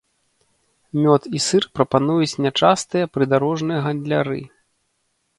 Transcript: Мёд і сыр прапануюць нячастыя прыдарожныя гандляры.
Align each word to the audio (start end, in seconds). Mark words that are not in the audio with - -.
Мёд 1.01 1.21
і 1.39 1.41
сыр 1.47 1.63
прапануюць 1.77 2.39
нячастыя 2.45 3.09
прыдарожныя 3.17 3.83
гандляры. 3.89 4.39